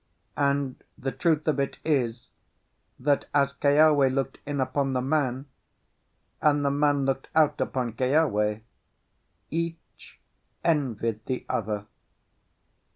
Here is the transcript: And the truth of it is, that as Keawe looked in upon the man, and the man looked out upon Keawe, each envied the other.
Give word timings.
And 0.39 0.83
the 0.97 1.11
truth 1.11 1.47
of 1.47 1.59
it 1.59 1.77
is, 1.85 2.29
that 2.99 3.25
as 3.35 3.53
Keawe 3.53 4.09
looked 4.11 4.39
in 4.47 4.59
upon 4.59 4.93
the 4.93 5.01
man, 5.01 5.45
and 6.41 6.65
the 6.65 6.71
man 6.71 7.05
looked 7.05 7.27
out 7.35 7.61
upon 7.61 7.93
Keawe, 7.93 8.61
each 9.51 10.19
envied 10.63 11.23
the 11.27 11.45
other. 11.47 11.85